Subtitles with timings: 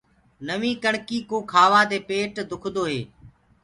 [0.47, 3.01] نوينٚ ڪڻڪي ڪوُ کآوآ دي پيٽ دُکدو هي۔